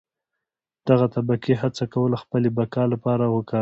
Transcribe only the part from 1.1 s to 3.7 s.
طبقې هڅه کوله خپلې بقا لپاره وکاروي.